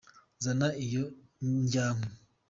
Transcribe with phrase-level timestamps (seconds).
[0.43, 1.03] Zana iyo
[1.59, 2.11] ndyankwi.